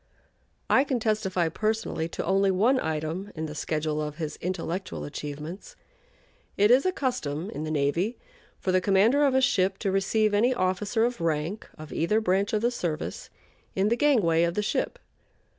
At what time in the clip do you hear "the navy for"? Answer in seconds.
7.65-8.71